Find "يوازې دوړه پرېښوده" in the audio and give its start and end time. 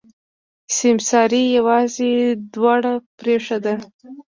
1.57-3.73